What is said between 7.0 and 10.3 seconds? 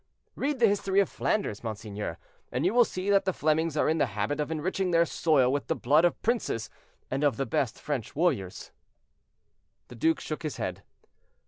and of the best French warriors." The duke